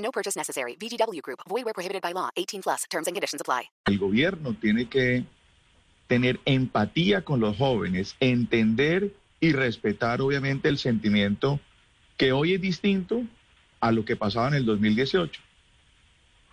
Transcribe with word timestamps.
No 0.00 0.10
purchase 0.10 0.36
necessary. 0.36 0.76
VGW 0.76 1.22
Group. 1.22 1.40
Void 1.48 1.64
where 1.64 1.74
prohibited 1.74 2.02
by 2.02 2.12
law. 2.12 2.30
18 2.36 2.62
plus. 2.62 2.84
Terms 2.90 3.06
and 3.06 3.14
conditions 3.14 3.40
apply. 3.40 3.70
El 3.86 3.98
gobierno 3.98 4.54
tiene 4.54 4.88
que 4.88 5.24
tener 6.08 6.40
empatía 6.44 7.22
con 7.22 7.38
los 7.38 7.56
jóvenes, 7.56 8.16
entender 8.18 9.14
y 9.40 9.52
respetar 9.52 10.20
obviamente 10.20 10.68
el 10.68 10.78
sentimiento 10.78 11.60
que 12.16 12.32
hoy 12.32 12.54
es 12.54 12.60
distinto 12.60 13.22
a 13.80 13.92
lo 13.92 14.04
que 14.04 14.16
pasaba 14.16 14.48
en 14.48 14.54
el 14.54 14.66
2018. 14.66 15.40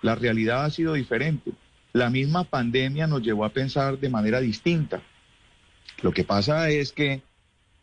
La 0.01 0.15
realidad 0.15 0.63
ha 0.63 0.69
sido 0.69 0.93
diferente. 0.93 1.51
La 1.91 2.09
misma 2.09 2.43
pandemia 2.43 3.07
nos 3.07 3.21
llevó 3.23 3.45
a 3.45 3.49
pensar 3.49 3.97
de 3.97 4.09
manera 4.09 4.39
distinta. 4.39 5.01
Lo 6.01 6.11
que 6.11 6.23
pasa 6.23 6.69
es 6.69 6.91
que 6.91 7.21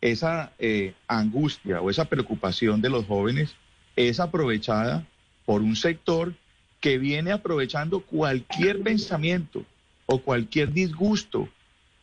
esa 0.00 0.52
eh, 0.58 0.94
angustia 1.08 1.80
o 1.80 1.90
esa 1.90 2.04
preocupación 2.04 2.80
de 2.80 2.90
los 2.90 3.06
jóvenes 3.06 3.56
es 3.96 4.20
aprovechada 4.20 5.06
por 5.44 5.62
un 5.62 5.76
sector 5.76 6.34
que 6.80 6.98
viene 6.98 7.32
aprovechando 7.32 8.00
cualquier 8.00 8.82
pensamiento 8.82 9.64
o 10.06 10.18
cualquier 10.18 10.72
disgusto, 10.72 11.48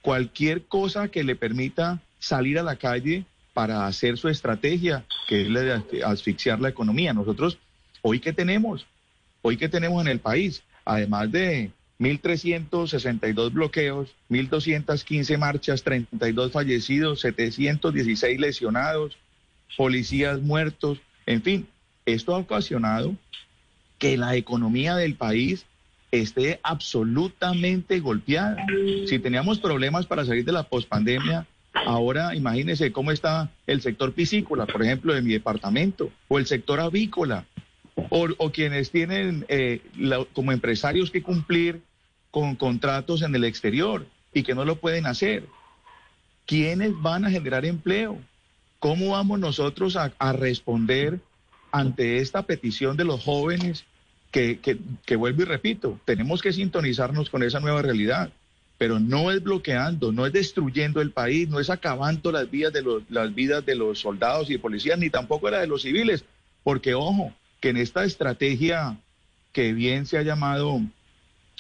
cualquier 0.02 0.64
cosa 0.66 1.10
que 1.10 1.24
le 1.24 1.36
permita 1.36 2.02
salir 2.20 2.58
a 2.58 2.64
la 2.64 2.76
calle 2.76 3.26
para 3.54 3.86
hacer 3.86 4.18
su 4.18 4.28
estrategia, 4.28 5.06
que 5.28 5.42
es 5.44 5.50
la 5.50 5.62
de 5.62 6.04
asfixiar 6.04 6.60
la 6.60 6.70
economía. 6.70 7.14
Nosotros, 7.14 7.58
hoy 8.02 8.20
que 8.20 8.34
tenemos, 8.34 8.86
hoy 9.42 9.58
que 9.58 9.70
tenemos 9.70 10.02
en 10.02 10.08
el 10.08 10.20
país, 10.20 10.64
además 10.86 11.32
de 11.32 11.72
1.362 12.00 13.54
bloqueos, 13.54 14.16
1.215 14.30 15.38
marchas, 15.38 15.84
32 15.84 16.52
fallecidos, 16.52 17.22
716 17.22 18.40
lesionados, 18.40 19.18
policías 19.78 20.42
muertos, 20.42 21.00
en 21.26 21.44
fin, 21.44 21.68
esto 22.06 22.34
ha 22.36 22.40
ocasionado 22.40 23.16
que 24.02 24.18
la 24.18 24.36
economía 24.36 24.96
del 24.96 25.14
país 25.14 25.68
esté 26.10 26.60
absolutamente 26.64 28.00
golpeada. 28.00 28.58
Si 29.06 29.20
teníamos 29.20 29.60
problemas 29.60 30.08
para 30.08 30.26
salir 30.26 30.44
de 30.44 30.52
la 30.52 30.64
pospandemia, 30.64 31.46
ahora 31.86 32.36
imagínense 32.36 32.92
cómo 32.92 33.12
está 33.12 33.52
el 33.68 33.80
sector 33.80 34.12
piscícola, 34.14 34.66
por 34.66 34.82
ejemplo, 34.82 35.14
de 35.14 35.22
mi 35.22 35.34
departamento, 35.34 36.10
o 36.30 36.40
el 36.40 36.48
sector 36.48 36.80
avícola, 36.80 37.46
o, 38.10 38.52
quienes 38.52 38.90
tienen 38.90 39.46
eh, 39.50 39.82
como 40.34 40.52
empresarios 40.52 41.12
que 41.12 41.22
cumplir 41.22 41.84
con 42.32 42.56
contratos 42.56 43.22
en 43.22 43.36
el 43.36 43.44
exterior 43.44 44.08
y 44.34 44.42
que 44.42 44.56
no 44.56 44.66
lo 44.66 44.78
pueden 44.78 45.06
hacer. 45.06 45.46
¿Quiénes 46.48 47.00
van 47.00 47.24
a 47.24 47.30
generar 47.30 47.66
empleo? 47.66 48.18
¿Cómo 48.80 49.12
vamos 49.12 49.40
nosotros 49.40 49.96
a 49.96 50.34
responder 50.34 51.20
ante 51.72 52.18
esta 52.18 52.42
petición 52.42 52.98
de 52.98 53.06
los 53.06 53.24
jóvenes 53.24 53.86
que, 54.32 54.60
que, 55.06 55.16
vuelvo 55.16 55.42
y 55.42 55.46
repito, 55.46 56.00
tenemos 56.06 56.42
que 56.42 56.54
sintonizarnos 56.54 57.30
con 57.30 57.44
esa 57.44 57.60
nueva 57.60 57.82
realidad, 57.82 58.32
pero 58.78 59.00
no 59.00 59.30
es 59.30 59.44
bloqueando, 59.44 60.12
no 60.12 60.26
es 60.26 60.34
destruyendo 60.34 61.02
el 61.02 61.12
país, 61.12 61.50
no 61.50 61.60
es 61.60 61.70
acabando 61.70 62.32
las 62.32 62.50
vidas 62.50 62.74
de 62.74 62.82
los, 62.82 63.04
las 63.10 63.36
vidas 63.36 63.66
de 63.66 63.76
los 63.76 64.00
soldados 64.00 64.50
y 64.50 64.58
policías, 64.58 64.98
ni 64.98 65.10
tampoco 65.10 65.50
la 65.50 65.60
de 65.60 65.68
los 65.68 65.82
civiles, 65.82 66.24
porque 66.64 66.94
ojo, 66.94 67.34
que 67.60 67.70
en 67.70 67.78
esta 67.78 68.06
estrategia 68.06 68.98
que 69.52 69.74
bien 69.74 70.06
se 70.06 70.18
ha 70.18 70.24
llamado 70.24 70.82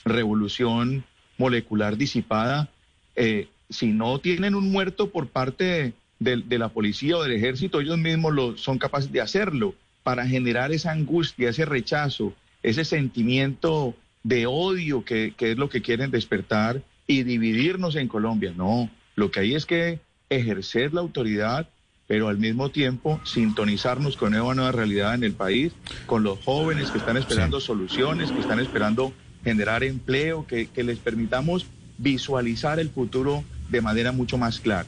revolución 0.05 1.03
molecular 1.37 1.97
disipada, 1.97 2.69
eh, 3.15 3.49
si 3.69 3.87
no 3.87 4.19
tienen 4.19 4.55
un 4.55 4.71
muerto 4.71 5.09
por 5.09 5.27
parte 5.27 5.93
de, 6.19 6.37
de, 6.37 6.57
la 6.57 6.69
policía 6.69 7.17
o 7.17 7.23
del 7.23 7.33
ejército, 7.33 7.81
ellos 7.81 7.97
mismos 7.97 8.33
lo, 8.33 8.57
son 8.57 8.77
capaces 8.77 9.11
de 9.11 9.21
hacerlo 9.21 9.75
para 10.03 10.25
generar 10.25 10.71
esa 10.71 10.91
angustia, 10.91 11.49
ese 11.49 11.65
rechazo, 11.65 12.33
ese 12.63 12.85
sentimiento 12.85 13.95
de 14.23 14.45
odio 14.45 15.03
que, 15.03 15.33
que, 15.35 15.51
es 15.51 15.57
lo 15.57 15.69
que 15.69 15.81
quieren 15.81 16.11
despertar 16.11 16.83
y 17.07 17.23
dividirnos 17.23 17.95
en 17.95 18.07
Colombia. 18.07 18.53
No, 18.55 18.89
lo 19.15 19.31
que 19.31 19.41
hay 19.41 19.55
es 19.55 19.65
que 19.65 19.99
ejercer 20.29 20.93
la 20.93 21.01
autoridad, 21.01 21.67
pero 22.07 22.27
al 22.27 22.37
mismo 22.37 22.69
tiempo 22.69 23.19
sintonizarnos 23.23 24.17
con 24.17 24.35
una 24.35 24.53
nueva 24.53 24.71
realidad 24.71 25.15
en 25.15 25.23
el 25.23 25.33
país, 25.33 25.73
con 26.05 26.23
los 26.23 26.39
jóvenes 26.39 26.91
que 26.91 26.99
están 26.99 27.17
esperando 27.17 27.59
sí. 27.59 27.67
soluciones, 27.67 28.31
que 28.31 28.39
están 28.39 28.59
esperando 28.59 29.13
generar 29.43 29.83
empleo, 29.83 30.45
que, 30.45 30.67
que 30.67 30.83
les 30.83 30.99
permitamos 30.99 31.65
visualizar 31.97 32.79
el 32.79 32.89
futuro 32.89 33.43
de 33.69 33.81
manera 33.81 34.11
mucho 34.11 34.37
más 34.37 34.59
clara. 34.59 34.87